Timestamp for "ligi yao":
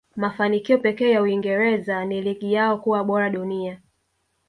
2.21-2.77